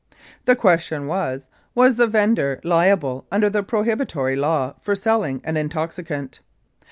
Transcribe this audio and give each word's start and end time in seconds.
The 0.45 0.55
question 0.55 1.05
was, 1.05 1.47
Was 1.75 1.95
the 1.97 2.07
vendor 2.07 2.59
liable 2.63 3.27
under 3.31 3.51
the 3.51 3.61
pro 3.61 3.83
hibitory 3.83 4.35
law 4.35 4.73
for 4.81 4.95
selling 4.95 5.41
an 5.43 5.57
intoxicant? 5.57 6.39